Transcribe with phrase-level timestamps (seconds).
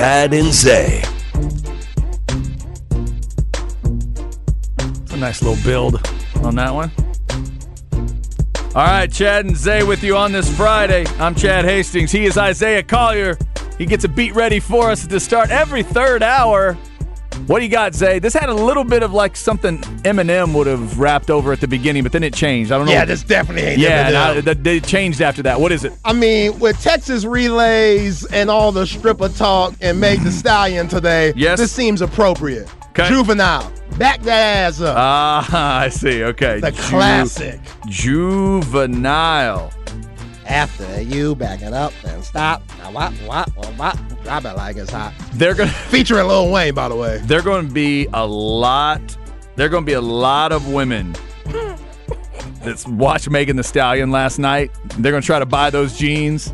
[0.00, 1.02] Chad and Zay.
[5.02, 5.96] It's a nice little build
[6.42, 6.90] on that one.
[8.74, 11.04] All right, Chad and Zay with you on this Friday.
[11.18, 12.10] I'm Chad Hastings.
[12.10, 13.36] He is Isaiah Collier.
[13.76, 16.78] He gets a beat ready for us to start every third hour.
[17.46, 18.18] What do you got, Zay?
[18.18, 21.68] This had a little bit of like something Eminem would have rapped over at the
[21.68, 22.70] beginning, but then it changed.
[22.72, 22.92] I don't know.
[22.92, 24.44] Yeah, this definitely ain't yeah, Eminem.
[24.44, 25.60] now, they changed after that.
[25.60, 25.92] What is it?
[26.04, 31.32] I mean, with Texas relays and all the stripper talk and Meg the Stallion today,
[31.36, 31.58] Yes.
[31.58, 32.68] this seems appropriate.
[32.94, 33.08] 'Kay.
[33.08, 33.72] Juvenile.
[33.98, 34.96] Back that ass up.
[34.98, 36.24] Ah, I see.
[36.24, 36.58] Okay.
[36.60, 37.60] the Ju- classic.
[38.60, 39.72] Juvenile.
[40.50, 42.62] After you back it up and stop.
[42.78, 44.22] Now what, what, what, what?
[44.24, 45.14] Drop it like it's hot.
[45.34, 47.18] They're gonna feature Featuring Lil Wayne, by the way.
[47.24, 49.00] they're going to be a lot.
[49.54, 51.14] they're going to be a lot of women
[52.64, 54.72] that watched Megan the Stallion last night.
[54.98, 56.52] They're going to try to buy those jeans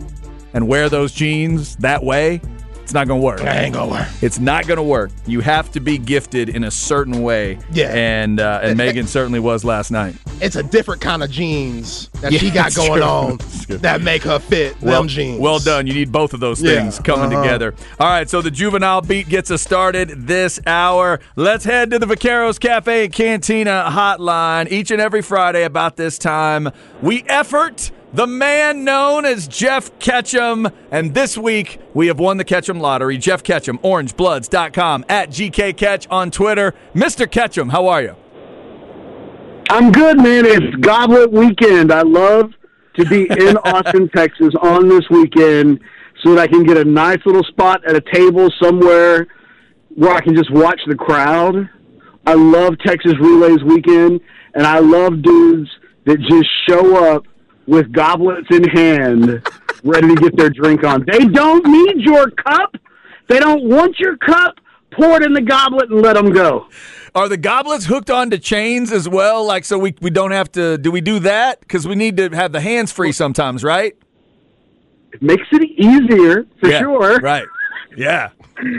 [0.53, 2.41] and wear those jeans that way.
[2.87, 3.41] It's not going to work.
[3.41, 4.07] That ain't gonna work.
[4.23, 5.11] It's not going to work.
[5.27, 7.59] You have to be gifted in a certain way.
[7.73, 7.93] Yeah.
[7.93, 10.15] And uh, and Megan certainly was last night.
[10.41, 13.03] It's a different kind of jeans that Yeah, she got going true.
[13.03, 13.39] on
[13.81, 15.41] that make her fit Well, them jeans.
[15.41, 15.89] well done.
[15.89, 17.43] You need both of those Yeah, things coming uh-huh.
[17.43, 17.75] together.
[17.99, 21.19] All right, so the juvenile beat gets us started this hour.
[21.35, 26.19] Let's head to the Vaqueros Cafe and Cantina hotline each and every Friday about this
[26.19, 26.69] time.
[27.03, 32.45] We effort the man known as Jeff Ketchum, and this week we have won the
[32.45, 33.19] Ketchum lottery.
[33.19, 36.75] Jeff Ketchum, orangebloods.com, at GK on Twitter.
[36.95, 37.31] Mr.
[37.31, 38.17] Ketchum, how are you?
[39.69, 40.45] I'm good, man.
[40.47, 41.93] It's Goblet Weekend.
[41.93, 42.53] I love
[42.95, 45.81] to be in Austin, Texas on this weekend
[46.23, 49.27] so that I can get a nice little spot at a table somewhere
[49.95, 51.69] where I can just watch the crowd.
[52.27, 54.21] I love Texas Relays Weekend,
[54.55, 55.71] and I love dudes
[56.05, 57.25] that just show up
[57.67, 59.43] with goblets in hand,
[59.83, 61.05] ready to get their drink on.
[61.07, 62.77] They don't need your cup.
[63.29, 64.57] They don't want your cup.
[64.93, 66.69] Pour it in the goblet and let them go.
[67.15, 69.45] Are the goblets hooked onto chains as well?
[69.45, 71.61] Like, so we, we don't have to, do we do that?
[71.61, 73.97] Because we need to have the hands free sometimes, right?
[75.13, 77.19] It makes it easier for Yeah, sure.
[77.21, 77.47] Right.
[77.97, 78.31] Yeah.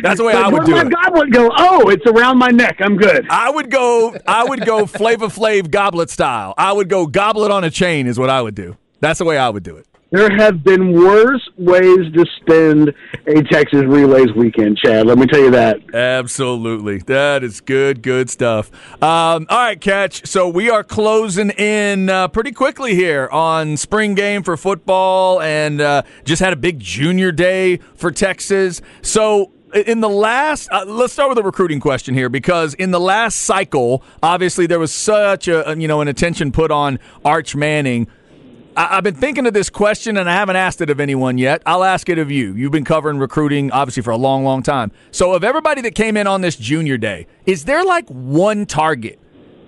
[0.01, 0.91] That's the way I would do my it.
[0.91, 1.51] goblet go?
[1.57, 2.77] Oh, it's around my neck.
[2.79, 3.27] I'm good.
[3.29, 6.53] I would go, I would go Flavor Flav goblet style.
[6.57, 8.77] I would go goblet on a chain is what I would do.
[8.99, 9.86] That's the way I would do it.
[10.09, 12.93] There have been worse ways to spend
[13.25, 15.05] a Texas Relays weekend, Chad.
[15.05, 15.93] Let me tell you that.
[15.93, 16.99] Absolutely.
[16.99, 18.71] That is good, good stuff.
[19.03, 20.25] Um, all right, Catch.
[20.25, 25.81] So we are closing in uh, pretty quickly here on spring game for football and
[25.81, 28.81] uh, just had a big junior day for Texas.
[29.01, 32.99] So in the last, uh, let's start with a recruiting question here because in the
[32.99, 38.07] last cycle, obviously there was such a, you know, an attention put on Arch Manning.
[38.77, 41.63] I- I've been thinking of this question and I haven't asked it of anyone yet.
[41.65, 42.53] I'll ask it of you.
[42.53, 44.91] You've been covering recruiting obviously for a long, long time.
[45.09, 49.19] So, of everybody that came in on this junior day, is there like one target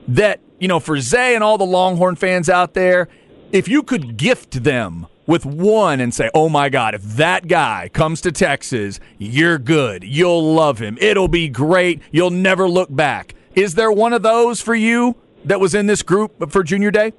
[0.07, 3.07] that, you know, for Zay and all the Longhorn fans out there,
[3.51, 7.89] if you could gift them with one and say, oh my God, if that guy
[7.93, 10.03] comes to Texas, you're good.
[10.03, 10.97] You'll love him.
[11.01, 12.01] It'll be great.
[12.11, 13.33] You'll never look back.
[13.55, 15.15] Is there one of those for you
[15.45, 17.13] that was in this group for junior day?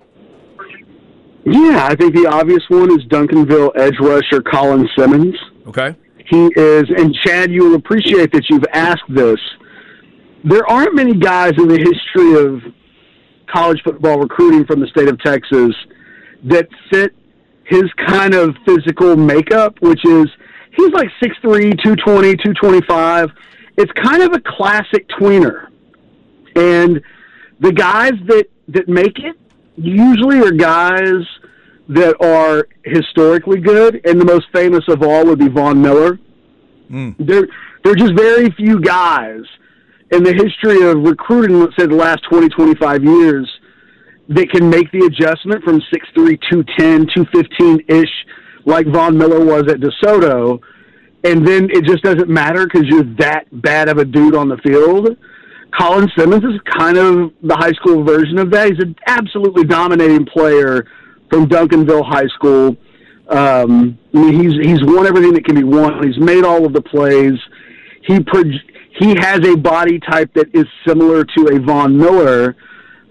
[1.45, 5.37] Yeah, I think the obvious one is Duncanville edge rusher Colin Simmons.
[5.67, 5.95] Okay.
[6.27, 9.39] He is, and Chad, you will appreciate that you've asked this.
[10.45, 12.73] There aren't many guys in the history of
[13.47, 15.75] college football recruiting from the state of Texas
[16.45, 17.15] that fit
[17.65, 20.27] his kind of physical makeup, which is
[20.77, 23.31] he's like 6'3, 220, 225.
[23.77, 25.69] It's kind of a classic tweener.
[26.57, 27.01] And
[27.61, 29.37] the guys that, that make it
[29.77, 31.25] usually are guys
[31.89, 36.19] that are historically good, and the most famous of all would be Von Miller.
[36.89, 37.11] Hmm.
[37.19, 37.49] There,
[37.83, 39.43] there are just very few guys
[40.13, 43.49] in the history of recruiting, let's say the last 20, 25 years,
[44.29, 48.11] that can make the adjustment from 6'3", 210, 215-ish,
[48.65, 50.61] like Von Miller was at DeSoto,
[51.25, 54.57] and then it just doesn't matter because you're that bad of a dude on the
[54.59, 55.17] field.
[55.79, 58.71] Colin Simmons is kind of the high school version of that.
[58.71, 60.87] He's an absolutely dominating player
[61.31, 62.77] from Duncanville High School.
[63.29, 66.03] Um, I mean, he's he's won everything that can be won.
[66.03, 67.39] He's made all of the plays.
[68.03, 68.43] He pro-
[68.99, 72.57] he has a body type that is similar to a Von Miller.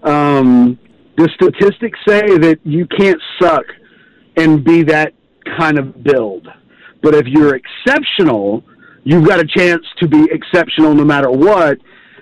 [0.02, 0.78] Um,
[1.16, 3.64] the statistics say that you can't suck
[4.36, 5.14] and be that
[5.58, 6.48] kind of build.
[7.02, 8.62] But if you're exceptional,
[9.04, 11.78] you've got a chance to be exceptional no matter what.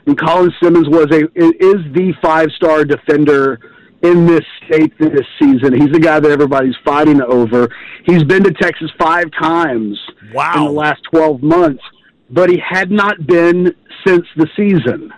[0.09, 3.61] And Colin Simmons was a is the five star defender
[4.03, 5.79] in this state this season.
[5.79, 7.69] He's the guy that everybody's fighting over.
[8.07, 9.99] He's been to Texas five times
[10.33, 10.53] Wow.
[10.57, 11.83] in the last twelve months,
[12.31, 13.75] but he had not been
[14.07, 15.13] since the season.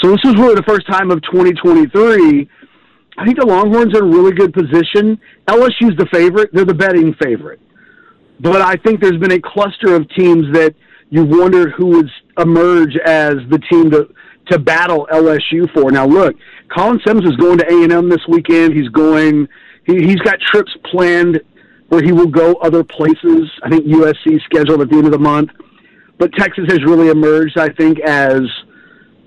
[0.00, 2.48] So this is really the first time of 2023.
[3.18, 5.20] I think the Longhorns are in a really good position.
[5.48, 7.60] LSU's the favorite; they're the betting favorite.
[8.40, 10.74] But I think there's been a cluster of teams that
[11.10, 14.08] you've wondered who would emerge as the team to
[14.50, 15.90] to battle LSU for.
[15.90, 16.36] Now, look,
[16.74, 18.74] Colin Simmons is going to A and M this weekend.
[18.74, 19.48] He's going.
[19.86, 21.40] He, he's got trips planned
[21.88, 23.50] where he will go other places.
[23.62, 25.50] I think USC scheduled at the end of the month.
[26.18, 28.42] But Texas has really emerged, I think, as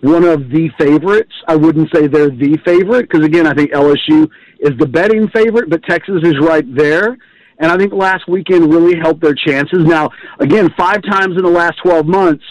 [0.01, 1.33] one of the favorites.
[1.47, 4.29] I wouldn't say they're the favorite because, again, I think LSU
[4.59, 7.17] is the betting favorite, but Texas is right there.
[7.59, 9.85] And I think last weekend really helped their chances.
[9.85, 10.09] Now,
[10.39, 12.43] again, five times in the last 12 months,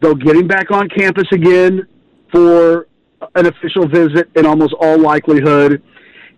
[0.00, 1.86] they'll get back on campus again
[2.32, 2.86] for
[3.34, 5.82] an official visit in almost all likelihood.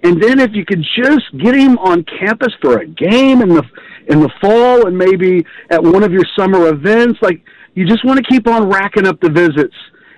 [0.05, 3.62] And then if you could just get him on campus for a game in the
[4.09, 7.41] in the fall and maybe at one of your summer events, like
[7.75, 9.75] you just want to keep on racking up the visits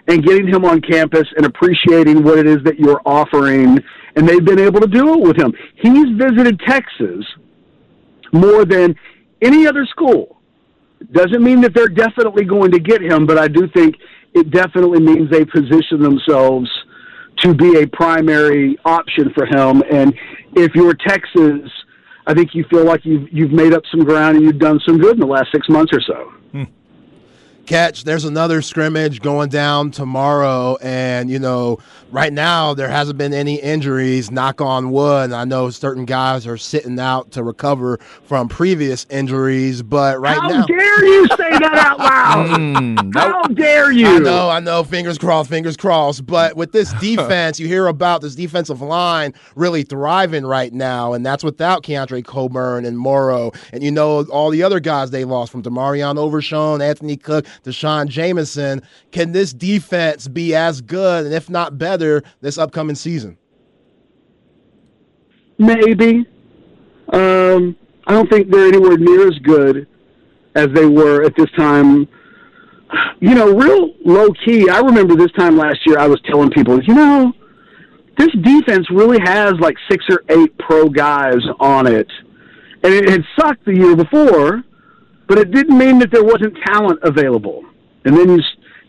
[0.08, 3.78] and getting him on campus and appreciating what it is that you're offering.
[4.16, 5.52] And they've been able to do it with him.
[5.76, 7.24] He's visited Texas
[8.32, 8.94] more than
[9.42, 10.40] any other school.
[11.12, 13.96] Doesn't mean that they're definitely going to get him, but I do think
[14.34, 16.68] it definitely means they position themselves
[17.38, 19.82] to be a primary option for him.
[19.90, 20.14] And
[20.54, 21.70] if you're Texas,
[22.26, 24.98] I think you feel like you've you've made up some ground and you've done some
[24.98, 26.32] good in the last six months or so.
[26.52, 26.64] Hmm.
[27.66, 31.78] catch there's another scrimmage going down tomorrow and you know
[32.10, 36.58] right now there hasn't been any injuries knock on wood i know certain guys are
[36.58, 41.74] sitting out to recover from previous injuries but right How now dare you say that
[41.74, 42.10] out loud?
[42.34, 44.06] Mm, How dare you?
[44.06, 44.84] I know, I know.
[44.84, 46.26] Fingers crossed, fingers crossed.
[46.26, 51.24] But with this defense, you hear about this defensive line really thriving right now, and
[51.24, 55.52] that's without Keondre Coburn and Moro, and you know all the other guys they lost
[55.52, 58.82] from DeMarvion Overshown, Anthony Cook, D'Shawn Jamison.
[59.12, 63.38] Can this defense be as good, and if not better, this upcoming season?
[65.58, 66.26] Maybe.
[67.12, 67.76] Um,
[68.06, 69.86] I don't think they're anywhere near as good
[70.54, 72.08] as they were at this time.
[73.20, 74.68] You know, real low key.
[74.68, 77.32] I remember this time last year, I was telling people, you know,
[78.16, 82.08] this defense really has like six or eight pro guys on it.
[82.82, 84.62] And it had sucked the year before,
[85.26, 87.64] but it didn't mean that there wasn't talent available.
[88.04, 88.40] And then you,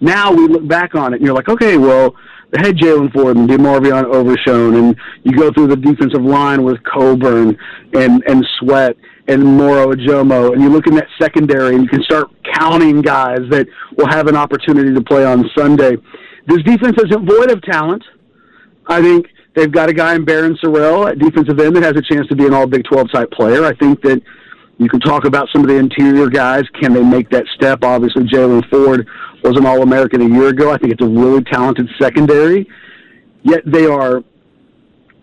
[0.01, 2.15] now we look back on it and you're like, okay, well,
[2.51, 6.77] they had Jaylan Ford and DeMarvion Overshown, and you go through the defensive line with
[6.83, 7.57] Coburn
[7.93, 8.95] and, and Sweat
[9.27, 13.39] and Moro Ojomo, and you look in that secondary and you can start counting guys
[13.49, 13.67] that
[13.97, 15.97] will have an opportunity to play on Sunday.
[16.47, 18.03] This defense isn't void of talent.
[18.87, 22.01] I think they've got a guy in Barryn Sorrell at defensive end that has a
[22.01, 23.65] chance to be an all Big 12 type player.
[23.65, 24.21] I think that
[24.77, 26.63] you can talk about some of the interior guys.
[26.79, 27.83] Can they make that step?
[27.83, 29.07] Obviously, Jaylan Ford
[29.43, 30.71] was an All American a year ago.
[30.71, 32.67] I think it's a really talented secondary.
[33.43, 34.23] Yet they are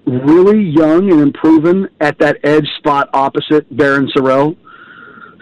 [0.06, 4.56] really young and improving at that edge spot opposite Barryn Sorrell.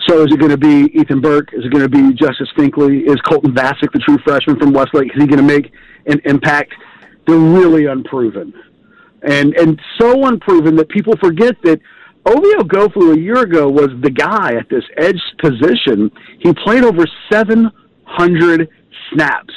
[0.09, 1.53] So is it going to be Ethan Burke?
[1.53, 3.09] Is it going to be Justice Finkley?
[3.09, 5.73] Is Colton Vasek, the true freshman from Westlake, is he going to make
[6.07, 6.73] an impact?
[7.27, 8.55] They're really unproven,
[9.23, 11.81] and and so unproven that people forget that
[12.27, 16.11] Ovie Oghoufo a year ago was the guy at this edge position.
[16.39, 18.69] He played over 700
[19.13, 19.55] snaps.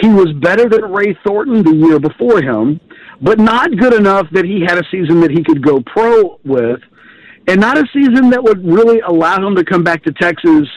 [0.00, 2.80] He was better than Ray Thornton the year before him,
[3.20, 6.80] but not good enough that he had a season that he could go pro with,
[7.48, 10.68] and not a season that would really allow him to come back to Texas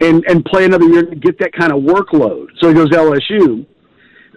[0.00, 2.48] and and play another year and get that kind of workload.
[2.60, 3.66] So he goes to LSU.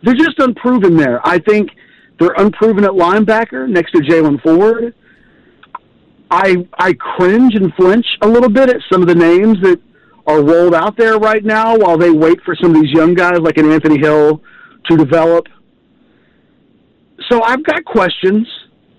[0.03, 1.25] They're just unproven there.
[1.27, 1.71] I think
[2.19, 4.93] they're unproven at linebacker next to Jaylan Ford.
[6.31, 9.81] I I cringe and flinch a little bit at some of the names that
[10.27, 13.39] are rolled out there right now while they wait for some of these young guys
[13.39, 14.41] like an Anthony Hill
[14.89, 15.47] to develop.
[17.29, 18.47] So I've got questions.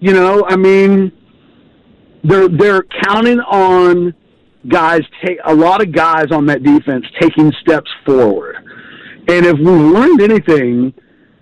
[0.01, 1.13] You know, I mean,
[2.25, 4.15] they're they're counting on
[4.69, 8.57] guys take a lot of guys on that defense taking steps forward.
[9.29, 10.93] And if we've learned anything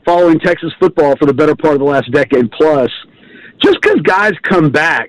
[0.05, 2.91] following Texas football for the better part of the last decade plus,
[3.63, 5.09] just because guys come back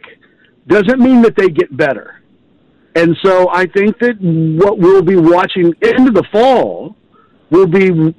[0.68, 2.22] doesn't mean that they get better.
[2.96, 6.96] And so I think that what we'll be watching into the fall
[7.50, 8.16] will be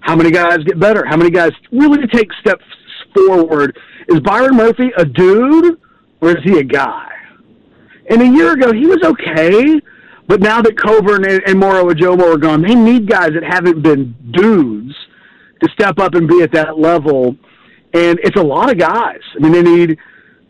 [0.00, 2.64] how many guys get better, how many guys really take steps
[3.14, 3.78] forward.
[4.08, 5.78] Is Byron Murphy a dude
[6.20, 7.08] or is he a guy?
[8.10, 9.80] And a year ago, he was okay.
[10.28, 13.82] But now that Coburn and, and Moro Ojomo are gone, they need guys that haven't
[13.82, 14.94] been dudes
[15.62, 17.36] to step up and be at that level.
[17.94, 19.20] And it's a lot of guys.
[19.36, 19.98] I mean, they need,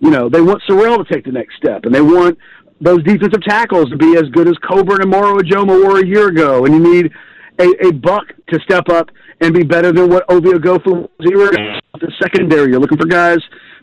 [0.01, 2.39] you know, they want Sorrell to take the next step, and they want
[2.81, 6.29] those defensive tackles to be as good as Coburn and Moro Ojomo were a year
[6.29, 6.65] ago.
[6.65, 7.13] And you need
[7.59, 11.29] a, a buck to step up and be better than what Ovie Oghoufo was a
[11.29, 11.79] year ago.
[12.01, 13.39] The secondary, you're looking for guys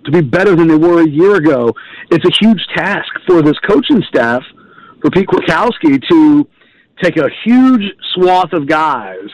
[0.05, 1.73] to be better than they were a year ago.
[2.11, 4.43] It's a huge task for this coaching staff,
[5.01, 6.47] for Pete Kwiatkowski, to
[7.01, 7.83] take a huge
[8.13, 9.29] swath of guys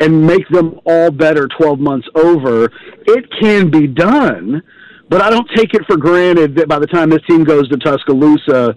[0.00, 2.70] and make them all better 12 months over.
[3.06, 4.62] It can be done,
[5.08, 7.76] but I don't take it for granted that by the time this team goes to
[7.76, 8.74] Tuscaloosa,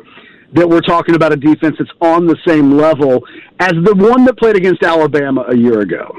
[0.53, 3.23] that we're talking about a defense that's on the same level
[3.59, 6.15] as the one that played against Alabama a year ago.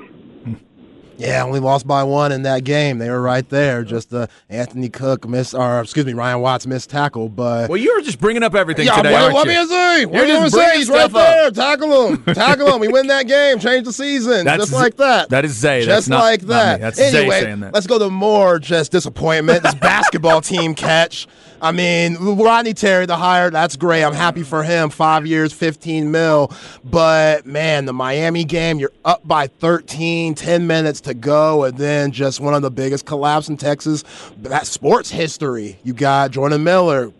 [1.16, 2.98] Yeah, only lost by one in that game.
[2.98, 3.84] They were right there.
[3.84, 7.28] Just uh, Anthony Cook missed, or excuse me, Ryan Watts missed tackle.
[7.28, 9.60] But well, you were just bringing up everything yeah, today, what, aren't what you?
[9.60, 10.06] me say?
[10.06, 10.76] What You're do you just say?
[10.76, 11.46] He's right stuff there.
[11.46, 11.54] up.
[11.54, 12.34] Tackle him.
[12.34, 12.80] Tackle him.
[12.80, 13.58] We win that game.
[13.58, 14.44] Change the season.
[14.44, 15.30] That's just like that.
[15.30, 15.80] that is Zay.
[15.80, 16.80] Just That's not- like that.
[16.80, 17.72] That's Zay saying that.
[17.74, 19.62] let's go to more just disappointment.
[19.62, 21.26] This basketball team catch.
[21.62, 24.04] I mean, Rodney Terry, the hire, that's great.
[24.04, 24.90] I'm happy for him.
[24.90, 26.52] Five years, 15 mil.
[26.84, 32.12] But man, the Miami game, you're up by 13, 10 minutes to go, and then
[32.12, 34.04] just one of the biggest collapse in Texas
[34.42, 35.78] that sports history.
[35.84, 37.12] You got Jordan Miller,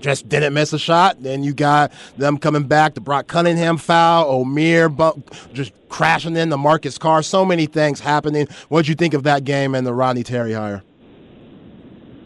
[0.00, 1.22] just didn't miss a shot.
[1.22, 6.48] Then you got them coming back, the Brock Cunningham foul, Omier bump, just crashing in
[6.48, 7.22] the Marcus Carr.
[7.22, 8.46] So many things happening.
[8.68, 10.82] What'd you think of that game and the Rodney Terry hire?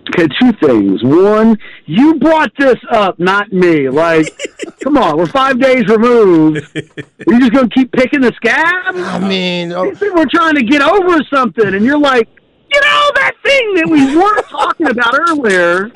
[0.09, 1.03] Okay, two things.
[1.05, 1.57] One,
[1.87, 3.89] you brought this up, not me.
[3.89, 4.27] Like,
[4.83, 6.59] come on, we're five days removed.
[6.77, 8.97] Are you just going to keep picking the scab?
[8.97, 12.29] I mean, oh, These people are trying to get over something, and you're like,
[12.73, 15.91] you know, that thing that we weren't talking about earlier.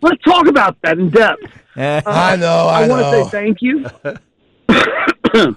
[0.00, 1.42] Let's talk about that in depth.
[1.76, 3.86] Eh, uh, I know, I, I want to say thank you.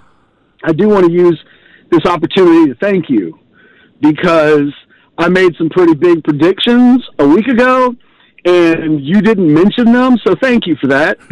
[0.64, 1.42] I do want to use
[1.90, 3.38] this opportunity to thank you
[4.00, 4.72] because
[5.18, 7.94] I made some pretty big predictions a week ago
[8.44, 11.18] and you didn't mention them, so thank you for that.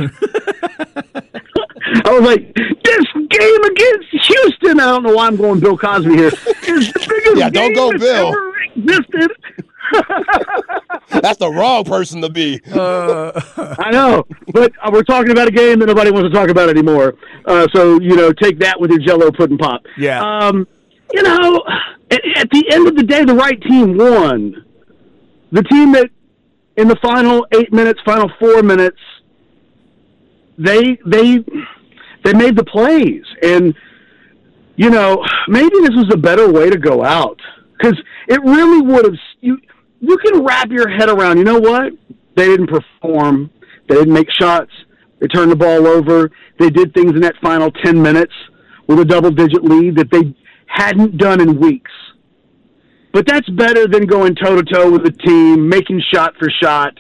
[2.05, 6.15] I was like, this game against Houston, I don't know why I'm going Bill Cosby
[6.17, 8.29] here, is the biggest Yeah, don't go Bill.
[8.29, 9.31] ever existed.
[11.11, 12.61] That's the wrong person to be.
[12.73, 16.69] I know, but uh, we're talking about a game that nobody wants to talk about
[16.69, 17.15] anymore.
[17.45, 19.83] Uh, so you know, take that with your Jello pudding pop.
[19.97, 20.21] Yeah.
[20.25, 20.67] Um,
[21.15, 21.63] you know,
[22.11, 24.65] at, at the end of the day, the right team won.
[25.53, 26.11] The team that,
[26.77, 28.99] in the final eight minutes, final four minutes,
[30.59, 31.39] they they
[32.25, 33.75] they made the plays, and
[34.75, 37.41] you know, maybe this was a better way to go out
[37.79, 39.15] because it really would have.
[39.41, 39.59] You
[40.01, 41.39] you can wrap your head around.
[41.39, 41.93] You know what?
[42.37, 43.51] They didn't perform.
[43.89, 44.73] They didn't make shots.
[45.21, 46.33] They turned the ball over.
[46.59, 48.35] They did things in that final ten minutes
[48.89, 50.35] with a double digit lead that they
[50.75, 51.91] hadn't done in weeks.
[53.13, 56.93] But that's better than going toe to toe with the team, making shot for shot,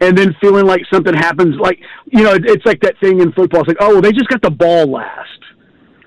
[0.00, 1.56] and then feeling like something happens.
[1.60, 3.60] Like you know, it's like that thing in football.
[3.60, 5.28] It's like, oh, well, they just got the ball last.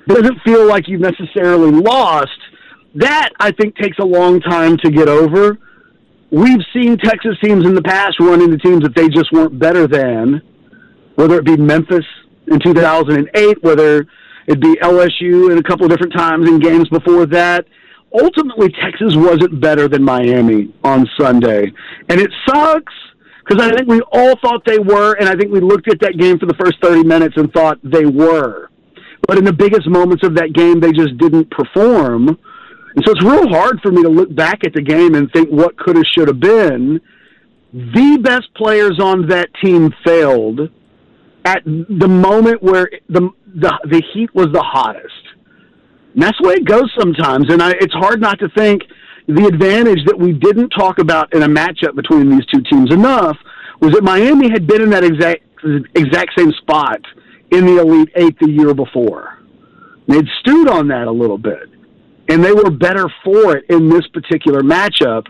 [0.07, 2.31] Doesn't feel like you've necessarily lost.
[2.95, 5.59] That I think takes a long time to get over.
[6.31, 9.85] We've seen Texas teams in the past run into teams that they just weren't better
[9.85, 10.41] than,
[11.15, 12.05] whether it be Memphis
[12.47, 14.07] in 2008, whether
[14.49, 17.65] it be LSU and a couple of different times in games before that.
[18.11, 21.71] Ultimately, Texas wasn't better than Miami on Sunday.
[22.09, 22.93] And it sucks
[23.47, 26.17] because I think we all thought they were, and I think we looked at that
[26.17, 28.71] game for the first 30 minutes and thought they were.
[29.27, 32.29] But in the biggest moments of that game, they just didn't perform.
[32.29, 35.49] And so it's real hard for me to look back at the game and think
[35.49, 36.99] what could have, should have been.
[37.71, 40.71] The best players on that team failed
[41.45, 45.13] at the moment where the the, the heat was the hottest.
[46.13, 47.51] And that's the way it goes sometimes.
[47.51, 48.83] And I, it's hard not to think
[49.27, 53.37] the advantage that we didn't talk about in a matchup between these two teams enough
[53.79, 55.43] was that Miami had been in that exact
[55.95, 57.01] exact same spot
[57.51, 59.39] in the Elite Eight the year before.
[60.07, 61.69] They'd stewed on that a little bit,
[62.29, 65.27] and they were better for it in this particular matchup.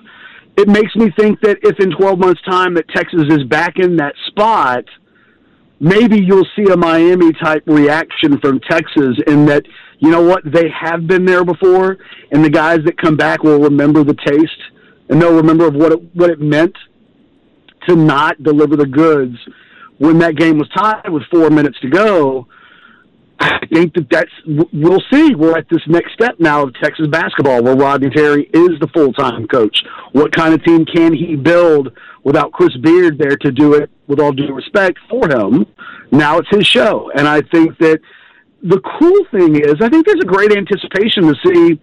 [0.56, 3.98] It makes me think that if in 12 months' time that Texas is back in
[3.98, 4.86] that spot,
[5.80, 9.66] maybe you'll see a Miami type reaction from Texas in that
[10.00, 11.98] you know what they have been there before,
[12.32, 14.62] and the guys that come back will remember the taste
[15.10, 16.76] and they'll remember of what it, what it meant
[17.88, 19.36] to not deliver the goods
[19.98, 22.48] when that game was tied with four minutes to go.
[23.40, 25.34] I think that that's we'll see.
[25.34, 29.14] We're at this next step now of Texas basketball, where Rodney Terry is the full
[29.14, 29.82] time coach.
[30.12, 31.90] What kind of team can he build
[32.24, 33.90] without Chris Beard there to do it?
[34.08, 35.66] With all due respect for him,
[36.12, 38.00] now it's his show, and I think that
[38.62, 41.80] the cool thing is, I think there's a great anticipation to see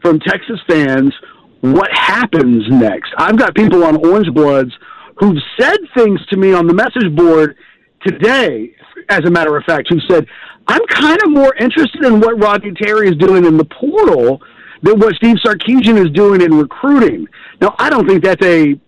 [0.00, 1.12] from Texas fans
[1.60, 3.12] what happens next.
[3.18, 4.72] I've got people on Orange Bloods
[5.18, 7.56] who've said things to me on the message board
[8.04, 8.74] today,
[9.08, 10.26] as a matter of fact, who said,
[10.68, 14.42] I'm kind of more interested in what Rodney Terry is doing in the portal
[14.82, 17.26] than what Steve Sarkisian is doing in recruiting.
[17.60, 18.78] Now, I don't think that's a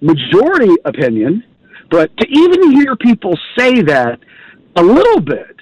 [0.00, 1.44] majority opinion,
[1.90, 4.20] but to even hear people say that
[4.76, 5.56] a little bit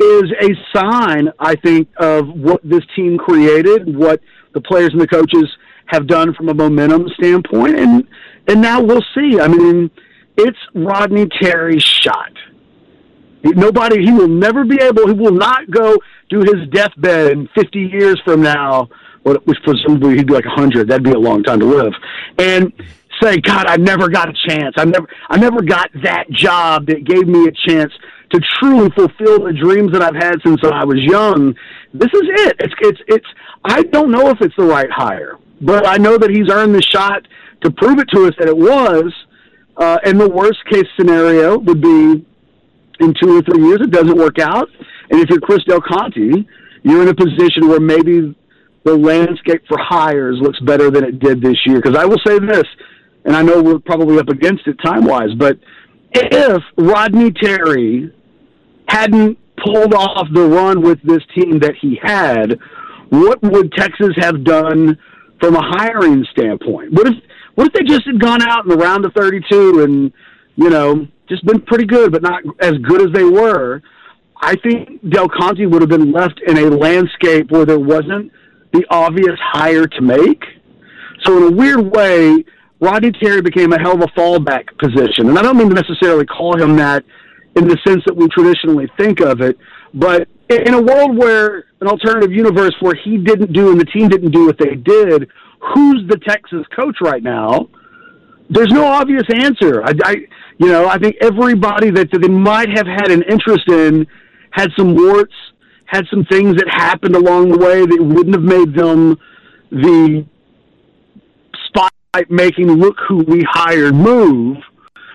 [0.00, 4.20] is a sign, I think, of what this team created, what
[4.52, 5.48] the players and the coaches
[5.86, 8.06] have done from a momentum standpoint, and
[8.48, 9.38] and now we'll see.
[9.40, 9.90] I mean,
[10.36, 12.32] it's Rodney Terry's shot.
[13.44, 15.06] Nobody, he will never be able.
[15.06, 15.96] He will not go
[16.30, 18.88] do his deathbed in 50 years from now,
[19.22, 20.88] which presumably he'd be like 100.
[20.88, 21.92] That'd be a long time to live,
[22.38, 22.72] and
[23.22, 24.74] say, God, I never got a chance.
[24.76, 27.92] I never, I never got that job that gave me a chance
[28.30, 31.54] to truly fulfill the dreams that I've had since I was young.
[31.92, 32.56] This is it.
[32.60, 33.26] It's, it's, it's.
[33.64, 36.82] I don't know if it's the right hire, but I know that he's earned the
[36.82, 37.26] shot
[37.62, 39.12] to prove it to us that it was.
[39.76, 42.26] Uh, and the worst case scenario would be
[43.00, 44.68] in two or three years it doesn't work out,
[45.10, 46.44] and if you're Chris Del Conte,
[46.82, 48.34] you're in a position where maybe
[48.84, 51.80] the landscape for hires looks better than it did this year.
[51.80, 52.64] Because I will say this,
[53.24, 55.58] and I know we're probably up against it time wise, but
[56.12, 58.12] if Rodney Terry
[58.88, 62.58] hadn't pulled off the run with this team that he had,
[63.10, 64.98] what would Texas have done
[65.40, 66.92] from a hiring standpoint?
[66.92, 67.14] What if
[67.54, 70.12] what if they just had gone out in the round of 32 and
[70.56, 73.82] you know just been pretty good, but not as good as they were?
[74.40, 78.32] I think Del Conte would have been left in a landscape where there wasn't
[78.72, 80.42] the obvious hire to make.
[81.24, 82.44] So in a weird way,
[82.82, 86.26] Rodney Terry became a hell of a fallback position, and I don't mean to necessarily
[86.26, 87.04] call him that
[87.54, 89.56] in the sense that we traditionally think of it,
[89.94, 94.08] but in a world where an alternative universe where he didn't do and the team
[94.08, 97.68] didn't do what they did, who's the Texas coach right now?
[98.50, 99.84] There's no obvious answer.
[99.84, 100.16] I, I
[100.58, 104.08] you know, I think everybody that they might have had an interest in
[104.50, 105.34] had some warts,
[105.86, 109.18] had some things that happened along the way that wouldn't have made them
[109.70, 110.26] the
[112.28, 114.58] making look who we hired move.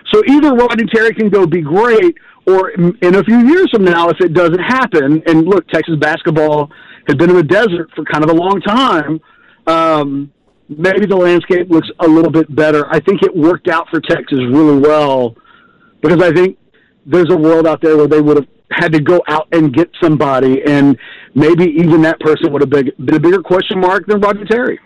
[0.08, 4.08] So either Rodney Terry can go be great, or in a few years from now,
[4.08, 6.72] if it doesn't happen, and look, Texas basketball
[7.06, 9.20] has been in the desert for kind of a long time.
[9.68, 10.32] Um,
[10.68, 12.84] maybe the landscape looks a little bit better.
[12.90, 15.36] I think it worked out for Texas really well
[16.00, 16.58] because I think
[17.06, 19.88] there's a world out there where they would have had to go out and get
[20.02, 20.98] somebody, and
[21.36, 24.80] maybe even that person would have been, been a bigger question mark than Rodney Terry.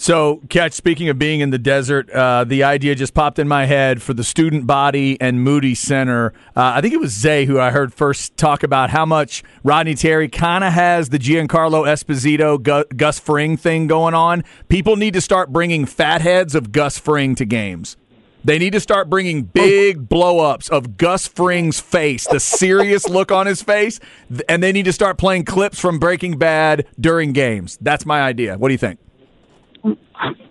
[0.00, 3.66] So, Catch, speaking of being in the desert, uh, the idea just popped in my
[3.66, 6.32] head for the student body and Moody Center.
[6.56, 9.94] Uh, I think it was Zay who I heard first talk about how much Rodney
[9.94, 14.42] Terry kind of has the Giancarlo Esposito, Gus Fring thing going on.
[14.70, 17.98] People need to start bringing fatheads of Gus Fring to games.
[18.42, 23.46] They need to start bringing big blowups of Gus Fring's face, the serious look on
[23.46, 24.00] his face,
[24.48, 27.76] and they need to start playing clips from Breaking Bad during games.
[27.82, 28.56] That's my idea.
[28.56, 28.98] What do you think?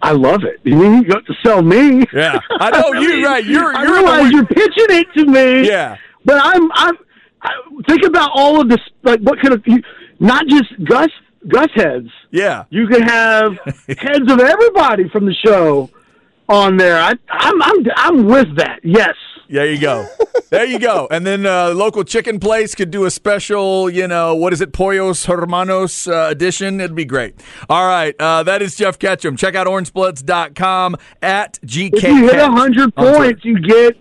[0.01, 0.59] I love it.
[0.63, 2.05] You mean got to sell me?
[2.13, 3.25] Yeah, I know I you.
[3.25, 3.75] right, you're.
[3.75, 5.67] I you're realize you're pitching it to me.
[5.67, 6.71] Yeah, but I'm.
[6.73, 6.97] I'm.
[7.41, 7.51] I,
[7.87, 8.79] think about all of this.
[9.03, 9.63] Like, what kind of?
[9.65, 9.81] You,
[10.19, 11.09] not just Gus.
[11.47, 12.09] Gus heads.
[12.31, 13.53] Yeah, you could have
[13.97, 15.89] heads of everybody from the show
[16.49, 16.99] on there.
[16.99, 17.61] I, I'm.
[17.61, 17.85] I'm.
[17.95, 18.79] I'm with that.
[18.83, 19.15] Yes.
[19.49, 20.07] There you go.
[20.51, 21.07] There you go.
[21.09, 24.73] And then uh, local chicken place could do a special, you know, what is it,
[24.73, 26.79] Pollos Hermanos uh, edition.
[26.79, 27.35] It'd be great.
[27.67, 28.15] All right.
[28.19, 29.35] Uh, that is Jeff Ketchum.
[29.37, 31.93] Check out orangebloods.com at GK.
[31.93, 33.97] If you hit 100 points, you get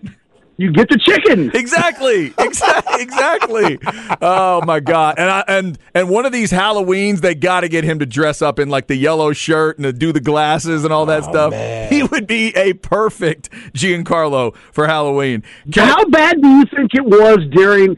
[0.58, 1.50] you get the chicken.
[1.58, 2.32] Exactly.
[2.38, 3.02] Exactly.
[3.02, 3.78] exactly.
[4.20, 5.16] Oh my god.
[5.18, 8.42] And I, and and one of these Halloweens, they got to get him to dress
[8.42, 11.30] up in like the yellow shirt and to do the glasses and all that oh,
[11.30, 11.50] stuff.
[11.52, 11.92] Man.
[11.92, 15.42] He would be a perfect Giancarlo for Halloween.
[15.72, 17.96] Can How I, bad do you think it was during?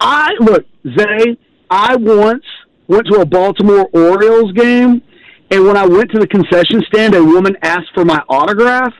[0.00, 0.64] I look,
[0.98, 1.36] Zay.
[1.70, 2.44] I once
[2.88, 5.02] went to a Baltimore Orioles game,
[5.50, 8.92] and when I went to the concession stand, a woman asked for my autograph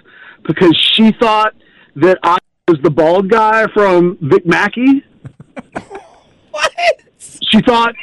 [0.46, 1.54] because she thought
[1.96, 2.38] that I
[2.70, 5.04] was the bald guy from Vic Mackey.
[6.50, 6.72] what?
[7.18, 7.94] She thought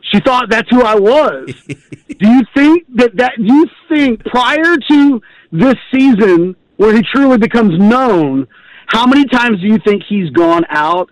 [0.00, 1.52] she thought that's who I was.
[1.66, 7.38] do you think that that do you think prior to this season where he truly
[7.38, 8.46] becomes known,
[8.86, 11.10] how many times do you think he's gone out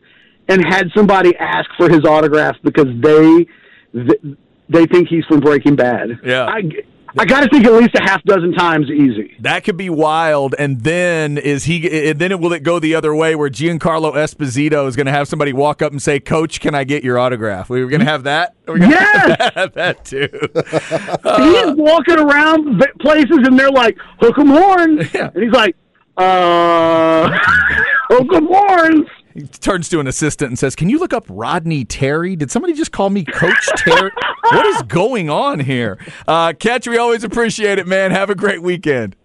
[0.49, 3.47] and had somebody ask for his autograph because they
[4.69, 6.21] they think he's from Breaking Bad?
[6.25, 6.45] Yeah.
[6.45, 6.63] I,
[7.17, 9.37] I got to think at least a half dozen times easy.
[9.41, 10.55] That could be wild.
[10.59, 12.09] And then is he?
[12.11, 15.13] And then it, will it go the other way where Giancarlo Esposito is going to
[15.13, 18.01] have somebody walk up and say, "Coach, can I get your autograph?" We were going
[18.01, 18.55] to have that.
[18.67, 19.53] We're gonna Yes!
[19.55, 20.29] have that too.
[20.29, 25.09] he's walking around places and they're like, hook 'em horns.
[25.15, 25.31] Yeah.
[25.35, 25.77] And he's like,
[26.17, 27.29] uh,
[28.09, 29.07] hook 'em horns.
[29.35, 32.37] He turns to an assistant and says, "Can you look up Rodney Terry?
[32.37, 34.11] Did somebody just call me Coach Terry?
[34.51, 38.13] what is going on here?" Uh, Catch, we always appreciate it, man.
[38.13, 39.17] Have a great weekend.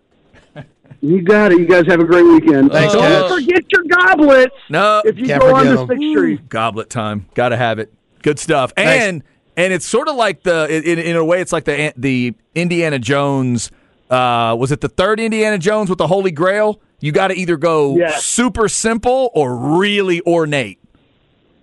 [1.02, 1.60] You got it.
[1.60, 2.72] You guys have a great weekend.
[2.72, 3.32] Thanks, Don't Catch.
[3.32, 5.88] forget your goblets No, if you Can't go on forget to 'em.
[5.88, 6.50] Sixth Street.
[6.50, 7.26] goblet time.
[7.36, 7.94] Got to have it.
[8.22, 8.74] Good stuff.
[8.76, 9.06] Thanks.
[9.06, 9.24] And
[9.56, 13.00] and it's sort of like the in, in a way, it's like the the Indiana
[13.00, 13.72] Jones.
[14.10, 16.82] Uh, was it the third Indiana Jones with the Holy Grail?
[17.00, 18.24] You got to either go Yes.
[18.26, 20.80] super simple or really ornate,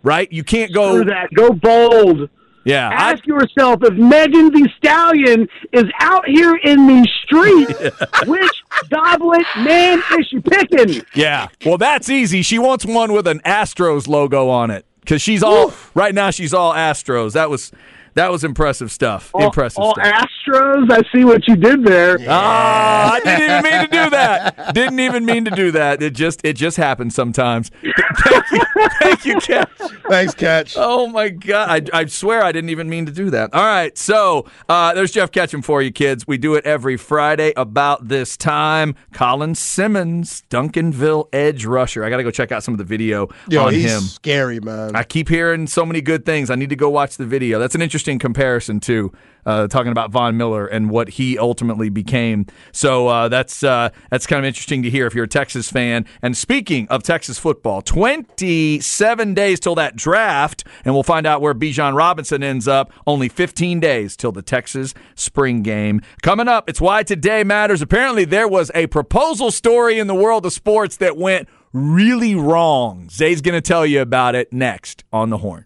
[0.02, 0.30] right?
[0.32, 0.98] You can't go.
[0.98, 1.28] Do that.
[1.34, 2.30] Go bold.
[2.64, 7.68] Yeah, I- Ask yourself if Megan the Stallion is out here in the street,
[8.26, 8.50] which
[8.90, 11.02] goblet man is she picking?
[11.14, 11.46] Yeah.
[11.64, 12.42] Well, that's easy.
[12.42, 16.30] She wants one with an Astros logo on it because she's all right now.
[16.30, 17.34] She's all Astros.
[17.34, 17.70] That was
[18.16, 19.30] that was impressive stuff.
[19.32, 20.06] All- impressive all, stuff.
[20.06, 20.90] Astros.
[20.90, 22.18] I see what you did there.
[22.28, 24.74] Ah, I didn't even mean to do that.
[24.74, 26.02] Didn't even mean to do that.
[26.02, 27.70] It just it just happens sometimes.
[28.16, 28.60] Thank you,
[29.00, 29.66] thank you, Ken.
[30.08, 30.74] Thanks, Catch.
[30.76, 31.90] Oh my God!
[31.92, 33.52] I, I swear I didn't even mean to do that.
[33.52, 36.26] All right, so uh, there's Jeff Ketchum for you, kids.
[36.26, 38.94] We do it every Friday about this time.
[39.12, 42.04] Colin Simmons, Duncanville edge rusher.
[42.04, 44.00] I got to go check out some of the video Yo, on he's him.
[44.00, 44.96] scary, man.
[44.96, 46.50] I keep hearing so many good things.
[46.50, 47.58] I need to go watch the video.
[47.58, 49.12] That's an interesting comparison too,
[49.44, 52.46] uh, talking about Von Miller and what he ultimately became.
[52.72, 56.06] So uh, that's uh, that's kind of interesting to hear if you're a Texas fan.
[56.22, 61.54] And speaking of Texas football, 27 days till that draft, and we'll find out where
[61.54, 62.92] Bijan Robinson ends up.
[63.06, 66.68] Only 15 days till the Texas spring game coming up.
[66.68, 67.82] It's why today matters.
[67.82, 73.08] Apparently, there was a proposal story in the world of sports that went really wrong.
[73.10, 75.65] Zay's going to tell you about it next on the Horn.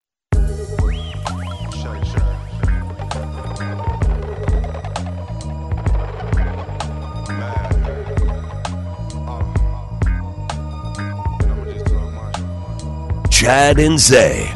[13.41, 14.51] Chad and Zay.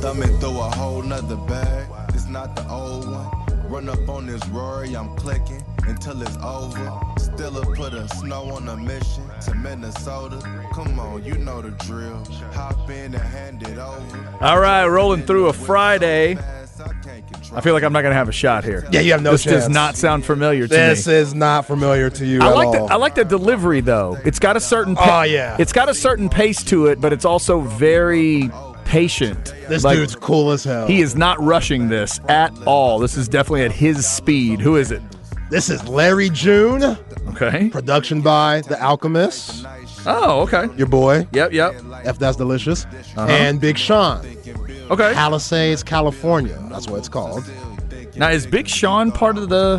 [0.00, 1.86] Thumbing through a whole nother bag.
[2.08, 3.70] It's not the old one.
[3.70, 7.00] Run up on this Rory, I'm clicking until it's over.
[7.18, 10.40] Still a put a snow on a mission to Minnesota.
[10.74, 12.24] Come on, you know the drill.
[12.52, 14.36] Hop in and hand it over.
[14.40, 16.36] All right, rolling through a Friday.
[17.52, 18.86] I feel like I'm not going to have a shot here.
[18.92, 21.14] Yeah, you have no This does not sound familiar to this me.
[21.14, 22.86] is not familiar to you I at like all.
[22.86, 24.16] the I like the delivery though.
[24.24, 25.56] It's got a certain pa- Oh, yeah.
[25.58, 28.50] It's got a certain pace to it, but it's also very
[28.84, 29.52] patient.
[29.68, 30.86] this Like, dude's cool as hell.
[30.86, 32.98] He is not rushing this at all.
[32.98, 34.60] This is definitely at his speed.
[34.60, 35.02] Who is it?
[35.50, 36.96] This is Larry June,
[37.30, 37.68] Okay.
[37.70, 39.66] production by The Alchemist,
[40.06, 40.66] Oh, okay.
[40.76, 41.74] your boy, Yep, yep.
[42.04, 42.84] if that's delicious,
[43.16, 43.26] Uh-huh.
[43.28, 44.20] and Big Sean,
[44.90, 45.12] Okay.
[45.14, 46.58] Palisades, California.
[46.70, 47.44] That's what it's called.
[48.16, 49.78] Now is Big Sean part of the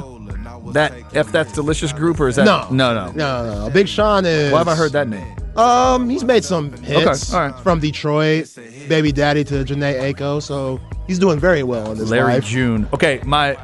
[0.73, 3.11] that if that's delicious group or is that No, no no?
[3.11, 3.67] no, no.
[3.67, 3.69] no.
[3.69, 4.51] Big Sean is.
[4.51, 5.35] Why have I heard that name?
[5.57, 7.59] Um, he's made some hits all right.
[7.59, 8.47] from Detroit,
[8.87, 12.45] baby daddy to Jhené Aiko, so he's doing very well in this Larry life.
[12.45, 12.87] June.
[12.93, 13.57] Okay, my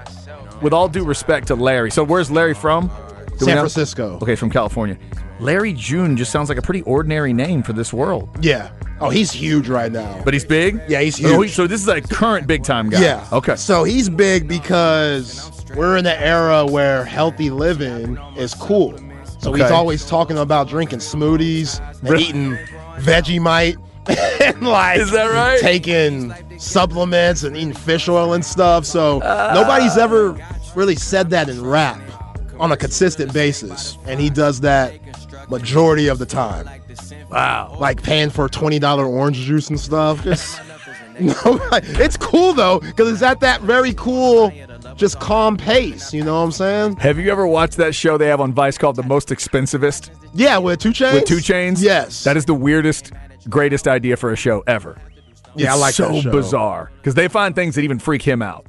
[0.62, 1.90] with all due respect to Larry.
[1.92, 2.88] So where's Larry from?
[2.88, 2.94] Do
[3.34, 3.62] we San know?
[3.62, 4.20] Francisco.
[4.22, 4.98] Okay, from California.
[5.40, 8.30] Larry June just sounds like a pretty ordinary name for this world.
[8.42, 8.72] Yeah.
[9.00, 10.22] Oh, he's huge right now.
[10.26, 10.82] But he's big?
[10.88, 11.54] Yeah, he's Oh, huge.
[11.54, 13.02] so this is a current big time guy.
[13.02, 13.28] Yeah.
[13.32, 13.56] Okay.
[13.56, 18.98] So he's big because we're in the era where healthy living is cool.
[19.40, 22.24] So he's always talking about drinking smoothies Really?
[22.24, 22.58] eating
[22.98, 23.78] Vegemite
[24.42, 25.60] and like Is that right?
[25.60, 28.86] taking supplements and eating fish oil and stuff.
[28.86, 29.20] So
[29.54, 30.02] nobody's ah.
[30.04, 30.38] ever
[30.76, 32.02] really said that in rap
[32.60, 33.98] on a consistent basis.
[34.06, 34.94] And he does that
[35.50, 36.68] majority of the time.
[37.32, 37.76] Wow.
[37.80, 40.24] like paying for twenty dollar orange juice and stuff.
[40.24, 40.60] Just
[41.20, 41.34] no,
[41.74, 44.52] it's cool though because it's at that very cool,
[44.96, 46.14] just calm pace.
[46.14, 46.96] You know what I'm saying?
[46.98, 50.58] Have you ever watched that show they have on Vice called The Most Expensivest Yeah,
[50.60, 51.14] with 2 Chainz.
[51.14, 51.82] with 2 Chainz?
[51.82, 53.12] Yes, That is the weirdest,
[53.50, 54.98] greatest idea for a show ever.
[55.56, 56.32] Yeah, I like so that show.
[56.32, 58.68] bizarre because they find things that even freak him out.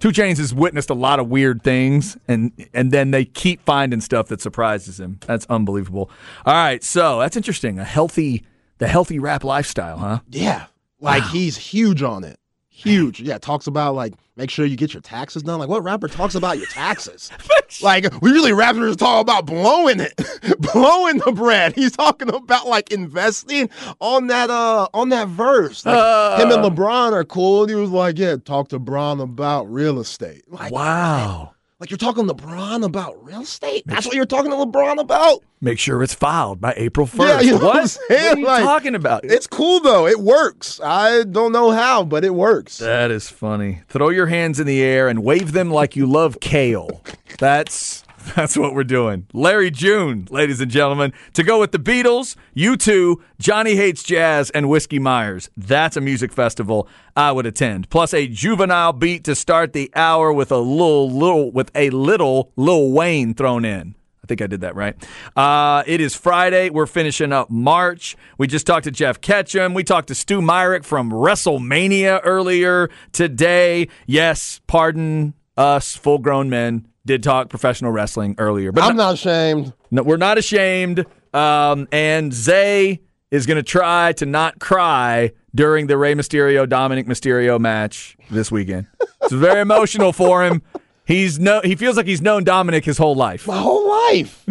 [0.00, 4.00] 2 Chainz has witnessed a lot of weird things, and and then they keep finding
[4.00, 5.18] stuff that surprises him.
[5.26, 6.10] That's unbelievable.
[6.46, 7.78] All right, so that's interesting.
[7.78, 8.44] A healthy,
[8.78, 10.20] the healthy rap lifestyle, huh?
[10.30, 10.66] Yeah,
[11.00, 12.38] like he's huge on it.
[12.78, 13.20] Huge.
[13.20, 15.58] Yeah, talks about like make sure you get your taxes done.
[15.58, 17.28] Like what rapper talks about your taxes?
[17.82, 20.14] like we usually rappers talk about blowing it,
[20.72, 21.74] blowing the bread.
[21.74, 23.68] He's talking about like investing
[24.00, 25.84] on that uh on that verse.
[25.84, 27.62] Like him and LeBron are cool.
[27.62, 30.44] And he was like, yeah, talk to Bron about real estate.
[30.46, 31.54] Like Wow.
[31.80, 33.84] Like you're talking to LeBron about real estate?
[33.86, 35.44] That's what you're talking to LeBron about?
[35.60, 37.20] Make sure it's filed by April first.
[37.20, 37.98] Yeah, you know what what?
[38.08, 39.24] What are you Like, talking about?
[39.24, 40.08] It's cool though.
[40.08, 40.80] It works.
[40.82, 42.78] I don't know how, but it works.
[42.78, 43.82] That is funny.
[43.88, 47.00] Throw your hands in the air and wave them like you love kale.
[47.38, 48.02] That's
[48.34, 49.26] that's what we're doing.
[49.32, 54.68] Larry June, ladies and gentlemen, to go with the Beatles, U2, Johnny Hates Jazz, and
[54.68, 55.50] Whiskey Myers.
[55.56, 57.90] That's a music festival I would attend.
[57.90, 62.52] Plus a juvenile beat to start the hour with a little little with a little
[62.56, 63.94] Lil Wayne thrown in.
[64.22, 64.94] I think I did that right.
[65.36, 66.70] Uh, it is Friday.
[66.70, 68.16] We're finishing up March.
[68.36, 69.74] We just talked to Jeff Ketchum.
[69.74, 73.88] We talked to Stu Myrick from WrestleMania earlier today.
[74.06, 78.70] Yes, pardon us, full grown men, did talk professional wrestling earlier.
[78.70, 79.72] But I'm no- not ashamed.
[79.90, 81.04] no, we're not ashamed.
[81.34, 87.06] Um, and Zay is going to try to not cry during the Rey Mysterio Dominic
[87.06, 88.86] Mysterio match this weekend.
[89.22, 90.62] It's very emotional for him.
[91.04, 93.46] He's no he feels like he's known Dominic his whole life.
[93.46, 94.44] My whole life.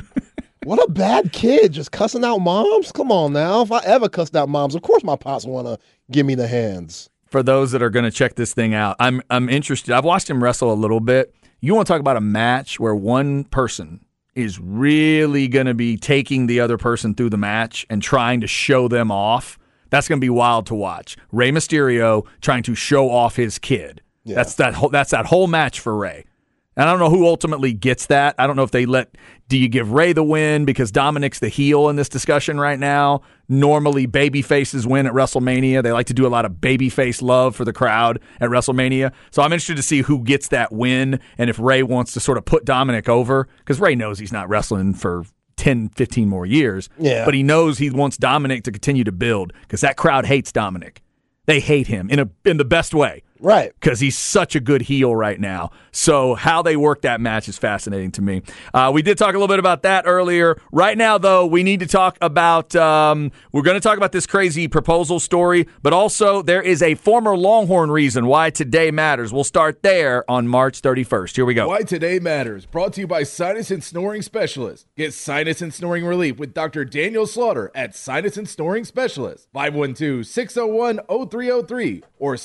[0.64, 2.92] what a bad kid, just cussing out moms.
[2.92, 3.62] Come on now.
[3.62, 5.78] If I ever cussed out moms, of course my pops want to
[6.12, 7.10] give me the hands.
[7.28, 9.94] For those that are going to check this thing out, I'm I'm interested.
[9.94, 11.34] I've watched him wrestle a little bit.
[11.60, 15.98] You want to talk about a match where one person is really going to be
[15.98, 19.58] taking the other person through the match and trying to show them off.
[19.90, 21.18] That's going to be wild to watch.
[21.32, 24.02] Rey Mysterio trying to show off his kid.
[24.36, 26.26] That's that whole that's that whole match for Rey.
[26.78, 28.36] And I don't know who ultimately gets that.
[28.38, 29.18] I don't know if they let.
[29.50, 33.22] Do you give Rey the win because Dominic's the heel in this discussion right now?
[33.50, 35.82] Normally, baby faces win at WrestleMania.
[35.82, 39.12] They like to do a lot of babyface love for the crowd at WrestleMania.
[39.32, 42.38] So I'm interested to see who gets that win and if Rey wants to sort
[42.38, 46.90] of put Dominic over because Rey knows he's not wrestling for 10, 15 more years.
[47.00, 47.26] Yeah.
[47.26, 51.02] But he knows he wants Dominic to continue to build because that crowd hates Dominic.
[51.48, 53.74] They hate him in a in the best way Right.
[53.80, 55.72] because he's such a good heel right now.
[55.92, 58.42] So how they work that match is fascinating to me.
[58.74, 60.60] Uh, we did talk a little bit about that earlier.
[60.72, 62.76] Right now, though, we need to talk about.
[62.76, 66.96] Um, we're going to talk about this crazy proposal story, but also there is a
[66.96, 69.34] former Longhorn reason why today matters.
[69.34, 71.36] We'll start there on March 31st.
[71.36, 71.68] Here we go.
[71.68, 74.86] Why Today Matters, brought to you by Sinus and Snoring Specialist.
[74.96, 76.86] Get sinus and snoring relief with Dr.
[76.86, 79.48] Daniel Slaughter at Sinus and Snoring Specialist.
[79.56, 82.36] 512-601-0303 or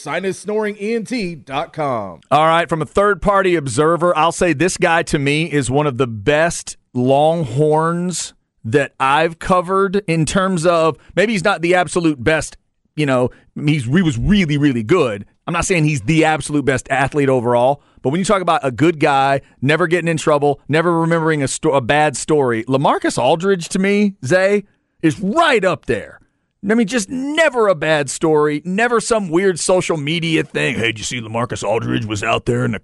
[0.83, 2.21] sinussnoringent.com.
[2.31, 5.87] All right, from a third party observer, I'll say this guy to me is one
[5.87, 12.23] of the best Longhorns that I've covered in terms of maybe he's not the absolute
[12.23, 12.57] best,
[12.97, 15.25] you know, he's he was really really good.
[15.47, 18.71] I'm not saying he's the absolute best athlete overall, but when you talk about a
[18.71, 23.69] good guy, never getting in trouble, never remembering a, sto- a bad story, Lamarcus Aldridge
[23.71, 24.65] to me, Zay,
[25.03, 26.21] is right up there.
[26.71, 28.63] I mean, just never a bad story.
[28.65, 30.77] Never some weird social media thing.
[30.77, 32.79] Hey, did you see Lamarcus Aldridge was out there and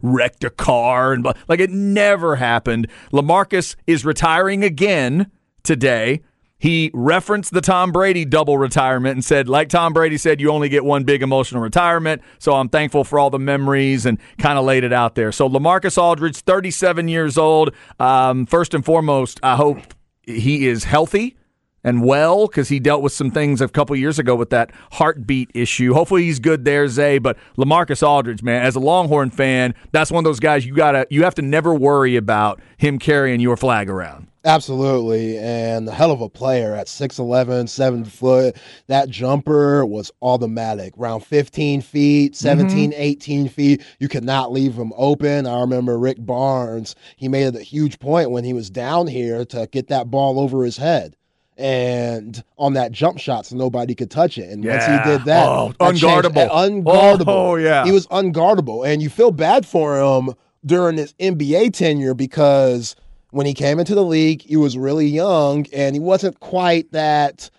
[0.00, 1.34] wrecked a car and blah.
[1.46, 2.88] like it never happened.
[3.12, 5.30] Lamarcus is retiring again
[5.62, 6.22] today.
[6.56, 10.70] He referenced the Tom Brady double retirement and said, like Tom Brady said, you only
[10.70, 12.22] get one big emotional retirement.
[12.38, 15.30] So I'm thankful for all the memories and kind of laid it out there.
[15.30, 17.74] So Lamarcus Aldridge, 37 years old.
[17.98, 19.78] Um, first and foremost, I hope
[20.22, 21.36] he is healthy
[21.84, 25.50] and well because he dealt with some things a couple years ago with that heartbeat
[25.54, 25.94] issue.
[25.94, 27.18] Hopefully he's good there, Zay.
[27.18, 31.06] But Lamarcus Aldridge, man, as a Longhorn fan, that's one of those guys you gotta
[31.10, 34.26] you have to never worry about him carrying your flag around.
[34.44, 35.36] Absolutely.
[35.36, 38.56] And a hell of a player at 6'11, 7 foot.
[38.86, 40.96] That jumper was automatic.
[40.96, 42.36] Around 15 feet, mm-hmm.
[42.36, 43.84] 17, 18 feet.
[43.98, 45.46] You could not leave him open.
[45.46, 49.68] I remember Rick Barnes, he made a huge point when he was down here to
[49.70, 51.16] get that ball over his head.
[51.60, 54.48] And on that jump shot, so nobody could touch it.
[54.50, 56.50] And once he did that, Oh, that changed- unguardable.
[56.50, 57.24] unguardable.
[57.28, 57.84] Oh, yeah.
[57.84, 58.86] He was unguardable.
[58.86, 62.96] And you feel bad for him during his NBA tenure because
[63.30, 67.50] when he came into the league, he was really young and he wasn't quite that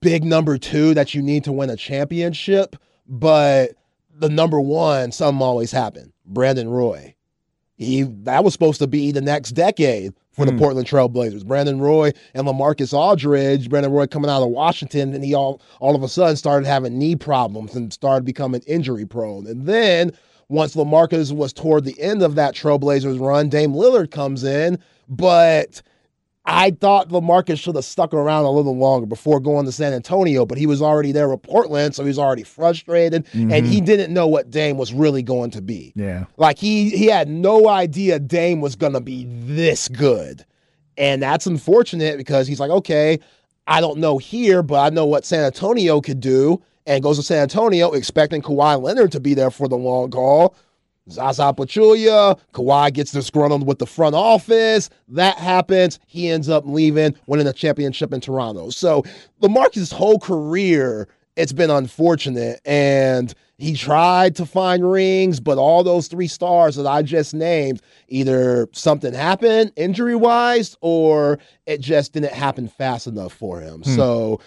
[0.00, 2.76] big number two that you need to win a championship.
[3.08, 3.72] But
[4.14, 6.12] the number one, something always happened.
[6.24, 7.14] Brandon Roy.
[7.76, 10.58] He that was supposed to be the next decade for the hmm.
[10.58, 11.46] Portland Trailblazers.
[11.46, 13.68] Brandon Roy and Lamarcus Aldridge.
[13.68, 16.98] Brandon Roy coming out of Washington, and he all all of a sudden started having
[16.98, 19.46] knee problems and started becoming injury prone.
[19.46, 20.12] And then
[20.48, 25.82] once Lamarcus was toward the end of that Trailblazers run, Dame Lillard comes in, but
[26.44, 30.44] I thought Lamarcus should have stuck around a little longer before going to San Antonio,
[30.44, 33.84] but he was already there with Portland, so he was already frustrated, and he mm-hmm.
[33.84, 35.92] didn't know what Dame was really going to be.
[35.94, 36.24] Yeah.
[36.36, 40.44] Like he he had no idea Dame was gonna be this good.
[40.98, 43.18] And that's unfortunate because he's like, okay,
[43.66, 46.62] I don't know here, but I know what San Antonio could do.
[46.84, 50.56] And goes to San Antonio expecting Kawhi Leonard to be there for the long haul.
[51.10, 54.88] Zaza Pachulia, Kawhi gets disgruntled with the front office.
[55.08, 55.98] That happens.
[56.06, 58.70] He ends up leaving, winning a championship in Toronto.
[58.70, 59.02] So
[59.40, 62.60] Lamarcus' whole career, it's been unfortunate.
[62.64, 67.80] And he tried to find rings, but all those three stars that I just named,
[68.08, 73.82] either something happened injury wise or it just didn't happen fast enough for him.
[73.82, 73.94] Hmm.
[73.94, 74.40] So,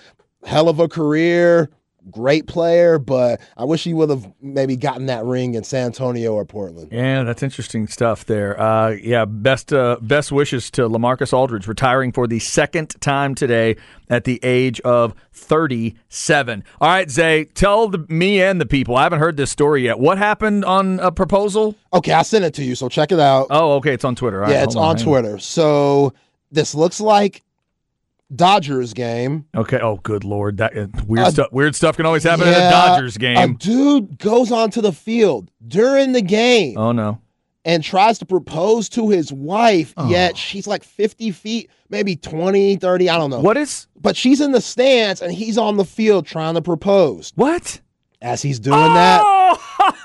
[0.43, 1.69] hell of a career,
[2.11, 6.33] great player, but I wish he would have maybe gotten that ring in San Antonio
[6.33, 6.89] or Portland.
[6.91, 8.59] Yeah, that's interesting stuff there.
[8.59, 13.75] Uh, yeah, best uh, best wishes to Lamarcus Aldridge retiring for the second time today
[14.09, 16.63] at the age of 37.
[16.79, 18.95] All right, Zay, tell the, me and the people.
[18.95, 19.99] I haven't heard this story yet.
[19.99, 21.75] What happened on a proposal?
[21.93, 23.47] Okay, I sent it to you, so check it out.
[23.49, 24.41] Oh, okay, it's on Twitter.
[24.43, 25.39] All right, yeah, it's hold on Twitter.
[25.39, 26.13] So
[26.51, 27.41] this looks like
[28.33, 29.45] Dodgers game.
[29.55, 29.79] Okay.
[29.79, 31.51] Oh, good lord, that uh, weird Uh, stuff.
[31.51, 33.55] Weird stuff can always happen at a Yeah, Dodgers A game.
[33.55, 37.19] dude goes onto the field during the game oh no.
[37.65, 40.09] and tries to propose to his wife, Oh.
[40.09, 43.41] yet she's like 50 feet, maybe 20, 30, I don't know.
[43.41, 47.31] What is But she's in the stands and he's on the field trying to propose.
[47.35, 47.79] what?
[48.21, 49.21] As he's doing that,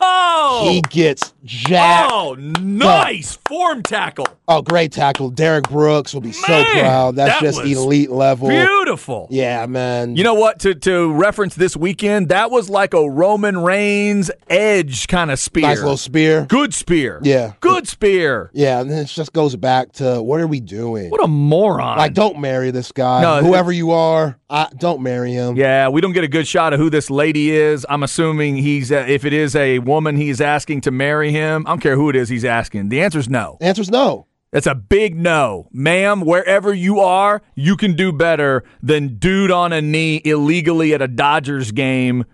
[0.02, 2.10] Oh, he gets jacked.
[2.12, 4.26] oh, nice form tackle.
[4.48, 5.30] Oh, great tackle.
[5.30, 7.16] Derrick Brooks will be so proud.
[7.16, 8.48] That's that just elite level.
[8.48, 9.28] Beautiful.
[9.30, 10.16] Yeah, man.
[10.16, 10.58] You know what?
[10.60, 15.62] To to reference this weekend, that was like a Roman Reigns edge kind of spear.
[15.62, 16.46] nice little spear.
[16.46, 17.20] Good spear.
[17.22, 17.52] Yeah.
[17.60, 18.50] Good spear.
[18.52, 21.10] Yeah, and then it just goes back to what are we doing?
[21.10, 21.98] What a moron.
[21.98, 23.22] Like, don't marry this guy.
[23.22, 25.56] No, Whoever you are, I, don't marry him.
[25.56, 27.86] yeah, we don't get a good shot of who this lady is.
[27.88, 31.64] I'm assuming he's uh, if it is a woman he's asking to marry him.
[31.66, 32.88] I don't care who it is he's asking.
[32.88, 33.56] The answer's no.
[33.60, 34.26] The answer's no.
[34.52, 35.68] That's a big no.
[35.72, 41.00] Ma'am, wherever you are, you can do better than dude on a knee illegally at
[41.00, 42.24] a Dodgers game,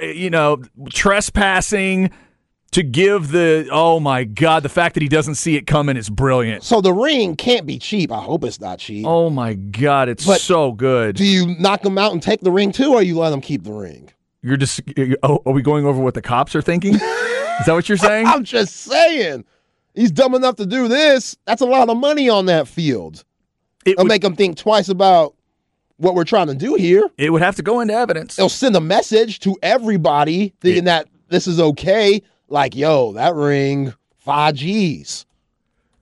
[0.00, 2.10] you know, trespassing
[2.70, 6.08] to give the oh my god, the fact that he doesn't see it coming is
[6.08, 6.62] brilliant.
[6.62, 8.12] So the ring can't be cheap.
[8.12, 9.04] I hope it's not cheap.
[9.06, 11.16] Oh my god, it's But so good.
[11.16, 13.64] Do you knock him out and take the ring too, or you let him keep
[13.64, 14.10] the ring?
[14.42, 14.80] You're just
[15.22, 16.94] oh, are we going over what the cops are thinking?
[16.94, 18.26] is that what you're saying?
[18.28, 19.44] I'm just saying.
[19.94, 21.36] He's dumb enough to do this.
[21.44, 23.24] That's a lot of money on that field.
[23.84, 25.34] It It'll would, make him think twice about
[25.96, 27.08] what we're trying to do here.
[27.18, 28.38] it would have to go into evidence.
[28.38, 32.22] It'll send a message to everybody thinking that this is okay.
[32.48, 35.26] Like, yo, that ring, five G's.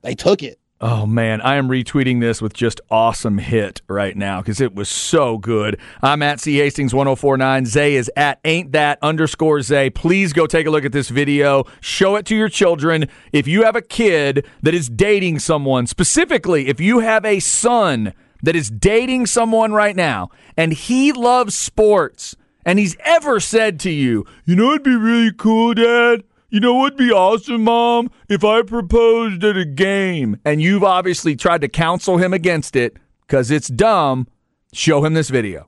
[0.01, 0.58] They took it.
[0.81, 4.87] Oh man, I am retweeting this with just awesome hit right now because it was
[4.87, 5.77] so good.
[6.01, 7.65] I'm at C Hastings 1049.
[7.65, 9.89] Zay is at ain't that underscore Zay.
[9.89, 11.65] Please go take a look at this video.
[11.81, 13.09] Show it to your children.
[13.33, 18.13] If you have a kid that is dating someone, specifically if you have a son
[18.41, 23.89] that is dating someone right now and he loves sports and he's ever said to
[23.89, 26.23] you, you know, it'd be really cool, Dad.
[26.51, 28.09] You know what'd be awesome, Mom?
[28.27, 32.97] If I proposed at a game and you've obviously tried to counsel him against it
[33.21, 34.27] because it's dumb,
[34.73, 35.67] show him this video.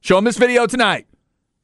[0.00, 1.06] Show him this video tonight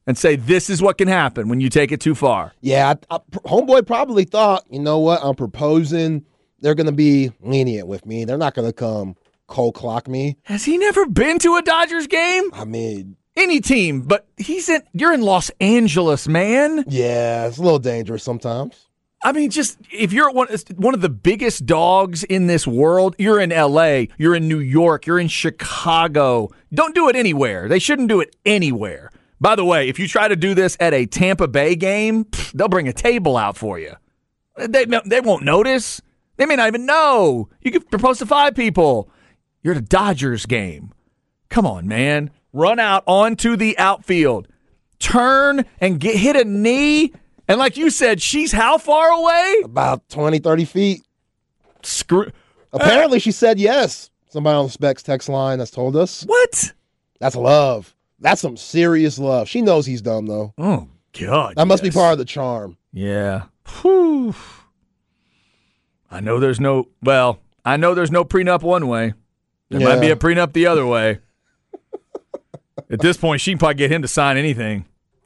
[0.05, 2.53] and say, this is what can happen when you take it too far.
[2.61, 5.21] Yeah, I, I, homeboy probably thought, you know what?
[5.23, 6.23] I'm proposing.
[6.59, 8.25] They're going to be lenient with me.
[8.25, 9.15] They're not going to come
[9.47, 10.37] cold clock me.
[10.43, 12.51] Has he never been to a Dodgers game?
[12.53, 16.83] I mean, Any team, but he's in, you're in Los Angeles, man.
[16.87, 18.87] yeah, it's a little dangerous sometimes.
[19.23, 20.47] I mean, just if you're one
[20.77, 25.05] one of the biggest dogs in this world, you're in L.A., you're in New York,
[25.05, 26.49] you're in Chicago.
[26.73, 27.67] Don't do it anywhere.
[27.69, 29.11] They shouldn't do it anywhere.
[29.39, 32.51] By the way, if you try to do this at a Tampa Bay game, pff,
[32.51, 33.93] they'll bring a table out for you.
[34.57, 36.01] They they won't notice.
[36.37, 37.47] They may not even know.
[37.61, 39.09] You could propose to five people.
[39.61, 40.91] You're at a Dodgers game.
[41.49, 42.31] Come on, man.
[42.53, 44.47] Run out onto the outfield.
[44.99, 47.13] Turn and get hit a knee.
[47.47, 49.61] And like you said, she's how far away?
[49.63, 51.03] About 20, 30 feet.
[51.83, 52.31] Screw
[52.73, 54.09] Apparently, uh, she said yes.
[54.29, 56.23] Somebody on the specs text line has told us.
[56.23, 56.71] What?
[57.19, 57.95] That's love.
[58.19, 59.49] That's some serious love.
[59.49, 60.53] She knows he's dumb though.
[60.57, 60.87] Oh
[61.19, 61.55] God.
[61.55, 61.93] That must yes.
[61.93, 62.77] be part of the charm.
[62.93, 63.43] Yeah.
[63.81, 64.35] Whew.
[66.09, 66.87] I know there's no.
[67.01, 69.13] Well, I know there's no prenup one way.
[69.69, 71.19] There might be a prenup the other way.
[72.91, 74.85] At this point, she can probably get him to sign anything,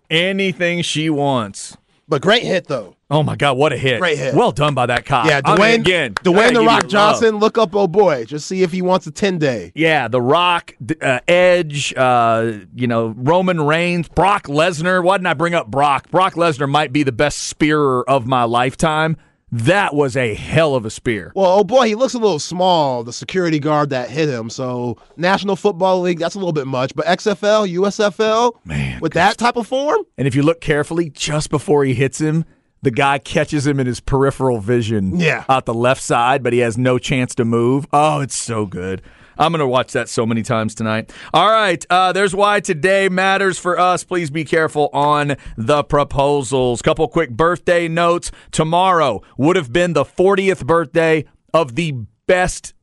[0.09, 1.75] anything she wants.
[2.07, 2.95] But great hit though.
[3.09, 3.99] Oh my God, what a hit!
[3.99, 4.35] Great hit.
[4.35, 5.25] Well done by that cop.
[5.25, 6.91] Yeah, I mean, again, Dwayne the Rock love.
[6.91, 7.37] Johnson.
[7.37, 8.25] Look up, oh boy.
[8.25, 9.71] Just see if he wants a ten day.
[9.73, 15.03] Yeah, The Rock, uh, Edge, uh, you know, Roman Reigns, Brock Lesnar.
[15.03, 16.11] Why didn't I bring up Brock?
[16.11, 19.17] Brock Lesnar might be the best spearer of my lifetime.
[19.51, 21.31] That was a hell of a spear.
[21.35, 23.03] Well, oh boy, he looks a little small.
[23.03, 24.49] The security guard that hit him.
[24.49, 26.95] So National Football League, that's a little bit much.
[26.95, 31.49] But XFL, USFL, Man, with that type of form, And if you look carefully, just
[31.51, 32.43] before he hits him,
[32.81, 35.43] the guy catches him in his peripheral vision Yeah.
[35.47, 37.85] out the left side, but he has no chance to move.
[37.93, 39.01] Oh, it's so good.
[39.37, 41.11] I'm going to watch that so many times tonight.
[41.33, 41.85] All right.
[41.89, 44.03] Uh, there's why today matters for us.
[44.03, 46.81] Please be careful on the proposals.
[46.81, 48.31] Couple quick birthday notes.
[48.51, 51.93] Tomorrow would have been the 40th birthday of the
[52.27, 52.73] best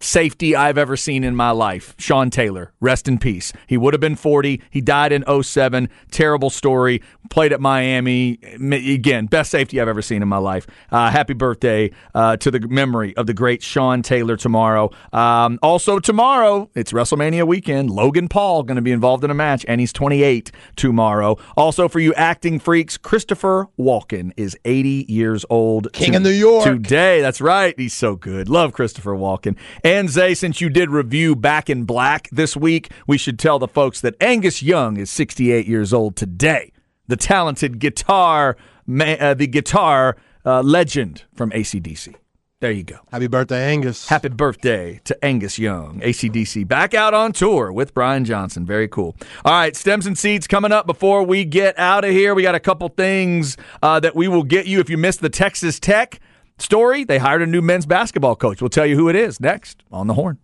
[0.00, 1.94] safety I've ever seen in my life.
[1.98, 3.52] Sean Taylor, rest in peace.
[3.66, 4.60] He would have been 40.
[4.70, 5.88] He died in 07.
[6.10, 7.02] Terrible story.
[7.28, 8.38] Played at Miami.
[8.42, 10.66] Again, best safety I've ever seen in my life.
[10.90, 14.90] Uh, happy birthday uh, to the memory of the great Sean Taylor tomorrow.
[15.12, 17.90] Um, also, tomorrow, it's WrestleMania weekend.
[17.90, 21.36] Logan Paul going to be involved in a match, and he's 28 tomorrow.
[21.56, 25.92] Also, for you acting freaks, Christopher Walken is 80 years old.
[25.92, 26.64] King of New York.
[26.64, 27.20] Today.
[27.20, 27.74] That's right.
[27.78, 28.48] He's so good.
[28.48, 29.56] Love Christopher Walken.
[29.84, 33.66] And Zay, since you did review Back in Black this week, we should tell the
[33.66, 36.70] folks that Angus Young is 68 years old today.
[37.08, 38.56] The talented guitar,
[38.88, 40.16] uh, the guitar
[40.46, 42.14] uh, legend from ACDC.
[42.60, 42.98] There you go.
[43.10, 44.06] happy birthday, Angus.
[44.08, 46.68] Happy birthday to Angus Young, ACDC.
[46.68, 48.64] Back out on tour with Brian Johnson.
[48.64, 49.16] Very cool.
[49.44, 52.32] All right, stems and seeds coming up before we get out of here.
[52.32, 55.30] We got a couple things uh, that we will get you if you missed the
[55.30, 56.20] Texas Tech
[56.62, 57.04] story.
[57.04, 58.60] They hired a new men's basketball coach.
[58.60, 60.38] We'll tell you who it is next on the horn.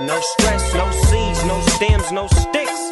[0.00, 2.90] No stress, no seeds, no stems, no sticks.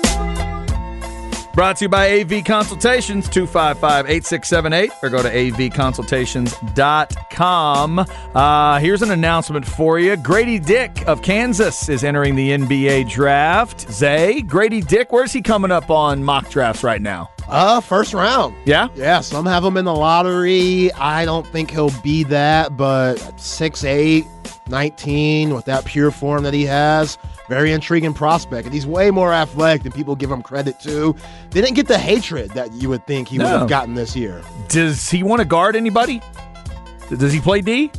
[1.54, 8.06] Brought to you by AV Consultations, 255 8678, or go to avconsultations.com.
[8.34, 13.92] Uh, here's an announcement for you Grady Dick of Kansas is entering the NBA draft.
[13.92, 17.28] Zay, Grady Dick, where's he coming up on mock drafts right now?
[17.48, 18.54] Uh, first round.
[18.64, 18.88] Yeah?
[18.94, 20.92] Yeah, some have him in the lottery.
[20.94, 24.26] I don't think he'll be that, but 6'8,
[24.68, 27.18] 19, with that pure form that he has,
[27.48, 28.64] very intriguing prospect.
[28.64, 31.14] And he's way more athletic than people give him credit to.
[31.50, 34.42] They didn't get the hatred that you would think he would have gotten this year.
[34.68, 36.22] Does he want to guard anybody?
[37.10, 37.90] Does he play D?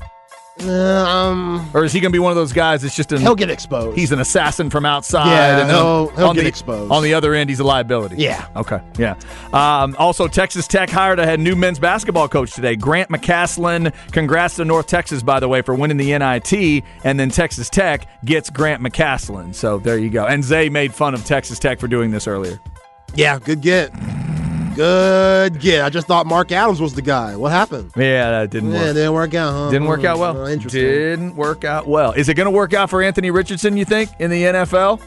[0.61, 3.21] Um, Or is he going to be one of those guys that's just an.
[3.21, 3.97] he'll get exposed.
[3.97, 5.27] He's an assassin from outside.
[5.27, 6.91] Yeah, and he'll- he'll on get the, exposed.
[6.91, 8.17] On the other end, he's a liability.
[8.17, 8.45] Yeah.
[8.55, 8.79] Okay.
[8.97, 9.15] Yeah.
[9.51, 13.93] Um, also, Texas Tech hired a new men's basketball coach today, Grant McCasland.
[14.11, 16.83] Congrats to North Texas, by the way, for winning the NIT.
[17.03, 19.55] And then Texas Tech gets Grant McCasland.
[19.55, 20.25] So there you go.
[20.25, 22.59] And Zay made fun of Texas Tech for doing this earlier.
[23.15, 23.91] yeah, good get.
[24.75, 25.83] Good get.
[25.83, 27.35] I just thought Mark Adams was the guy.
[27.35, 27.91] What happened?
[27.95, 28.87] Yeah, that didn't Yeah, work.
[28.89, 29.69] it didn't work out, huh?
[29.71, 30.45] Didn't work out Oh, well.
[30.47, 30.81] interesting.
[30.81, 32.11] Didn't work out well.
[32.13, 33.77] Is it going to work out for Anthony Richardson?
[33.77, 34.99] You think in the NFL?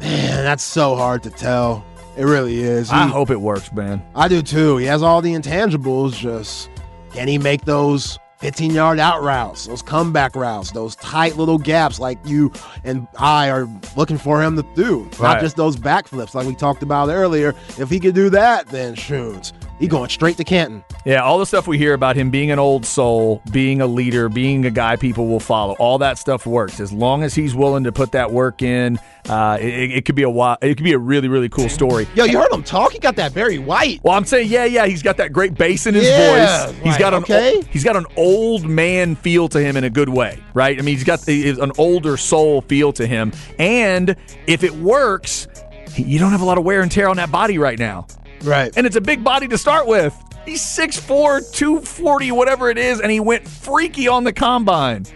[0.00, 1.84] Man, that's so hard to tell.
[2.16, 2.90] It really is.
[2.90, 4.02] I hope it works, man.
[4.14, 4.76] I do too.
[4.76, 6.12] He has all the intangibles.
[6.12, 6.68] Just
[7.12, 11.98] can he make those 15 yard out routes, those comeback routes, those tight little gaps
[11.98, 12.52] like you
[12.84, 13.66] and I are
[13.96, 15.04] looking for him to do?
[15.18, 15.20] Right.
[15.32, 17.54] Not just those backflips like we talked about earlier.
[17.78, 20.84] If he could do that, then shoot, he going straight to Canton.
[21.04, 24.28] Yeah, all the stuff we hear about him being an old soul, being a leader,
[24.28, 27.84] being a guy people will follow, all that stuff works as long as he's willing
[27.84, 28.98] to put that work in.
[29.28, 32.06] Uh, it, it could be a wi- it could be a really really cool story.
[32.14, 32.92] Yo, you heard him talk?
[32.92, 34.00] He got that Barry White.
[34.04, 36.76] Well, I'm saying, yeah, yeah, he's got that great bass in his Yeah, voice.
[36.78, 37.62] He's right, got an okay.
[37.70, 40.78] he's got an old man feel to him in a good way, right?
[40.78, 44.14] I mean, he's got the, an older soul feel to him, and
[44.46, 45.48] if it works,
[45.96, 48.06] you don't have a lot of wear and tear on that body right now.
[48.44, 48.72] Right.
[48.76, 50.14] And it's a big body to start with.
[50.44, 55.06] He's 6'4, 240, whatever it is, and he went freaky on the combine.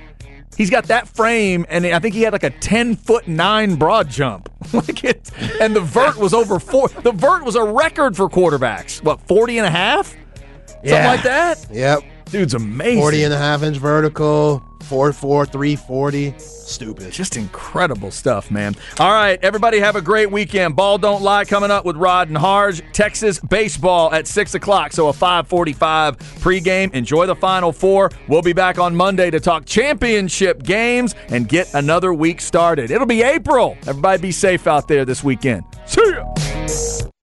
[0.56, 4.08] He's got that frame, and I think he had like a 10 foot nine broad
[4.08, 4.48] jump.
[4.72, 6.88] like it, and the vert was over four.
[6.88, 9.02] The vert was a record for quarterbacks.
[9.04, 10.08] What, 40 and a half?
[10.66, 11.06] Something Yeah.
[11.06, 11.66] like that?
[11.70, 12.00] Yep.
[12.26, 13.00] Dude's amazing.
[13.00, 14.64] 40 and a half inch vertical.
[14.82, 16.34] 4 4, 340.
[16.38, 17.12] Stupid.
[17.12, 18.74] Just incredible stuff, man.
[18.98, 20.76] All right, everybody have a great weekend.
[20.76, 22.82] Ball Don't Lie coming up with Rod and Harge.
[22.92, 26.92] Texas baseball at 6 o'clock, so a 545 pregame.
[26.94, 28.10] Enjoy the Final Four.
[28.28, 32.90] We'll be back on Monday to talk championship games and get another week started.
[32.90, 33.76] It'll be April.
[33.86, 35.64] Everybody be safe out there this weekend.
[35.86, 37.08] See ya.